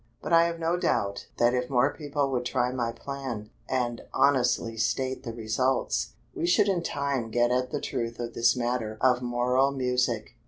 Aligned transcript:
But 0.19 0.33
I 0.33 0.45
have 0.45 0.57
no 0.57 0.77
doubt 0.77 1.27
that 1.37 1.53
if 1.53 1.69
more 1.69 1.93
people 1.95 2.31
would 2.31 2.43
try 2.43 2.71
my 2.71 2.91
plan, 2.91 3.51
and 3.69 4.01
honestly 4.15 4.75
state 4.75 5.21
the 5.21 5.31
results, 5.31 6.13
we 6.33 6.47
should 6.47 6.67
in 6.67 6.81
time 6.81 7.29
get 7.29 7.51
at 7.51 7.69
the 7.69 7.79
truth 7.79 8.19
of 8.19 8.33
this 8.33 8.55
matter 8.55 8.97
of 8.99 9.21
moral 9.21 9.69
music. 9.71 10.33